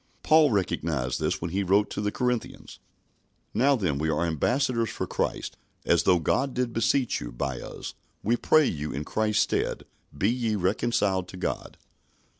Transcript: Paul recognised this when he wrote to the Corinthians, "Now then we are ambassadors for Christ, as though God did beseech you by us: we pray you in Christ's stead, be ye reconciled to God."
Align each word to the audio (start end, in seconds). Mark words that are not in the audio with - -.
Paul 0.23 0.49
recognised 0.49 1.19
this 1.19 1.39
when 1.43 1.51
he 1.51 1.61
wrote 1.61 1.91
to 1.91 2.01
the 2.01 2.11
Corinthians, 2.11 2.79
"Now 3.53 3.75
then 3.75 3.99
we 3.99 4.09
are 4.09 4.25
ambassadors 4.25 4.89
for 4.89 5.05
Christ, 5.05 5.57
as 5.85 6.01
though 6.09 6.17
God 6.17 6.55
did 6.55 6.73
beseech 6.73 7.21
you 7.21 7.31
by 7.31 7.61
us: 7.61 7.93
we 8.23 8.35
pray 8.35 8.65
you 8.65 8.91
in 8.91 9.03
Christ's 9.05 9.43
stead, 9.43 9.85
be 10.17 10.27
ye 10.31 10.55
reconciled 10.55 11.27
to 11.27 11.37
God." 11.37 11.77